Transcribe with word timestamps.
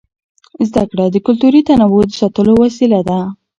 زده 0.69 0.83
کړه 0.89 1.05
د 1.11 1.17
کلتوري 1.25 1.61
تنوع 1.67 2.03
د 2.07 2.11
ساتلو 2.21 2.51
وسیله 2.63 2.99
ده. 3.09 3.19